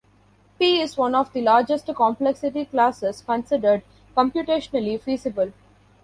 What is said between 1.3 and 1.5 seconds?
the